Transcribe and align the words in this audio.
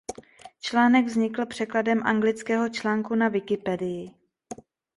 Článek 0.59 1.05
vznikl 1.05 1.45
překladem 1.45 2.01
anglického 2.03 2.69
článku 2.69 3.15
na 3.15 3.27
Wikipedii. 3.29 4.11